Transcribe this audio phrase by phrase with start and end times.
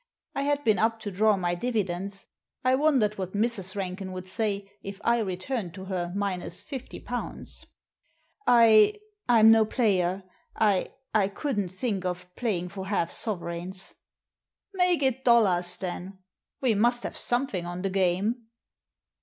[0.33, 2.25] I had been up to draw my dividends;
[2.63, 3.75] I wondered what Mrs.
[3.75, 7.67] Ranken would say if I returned to her minus fifty pounds!
[8.47, 8.95] I—
[9.29, 10.23] Fm no player.
[10.55, 13.93] I— I couldn't think of playing for half sovereigns.""
[14.73, 16.17] Make it dollars then.
[16.61, 18.45] We must have something on the game."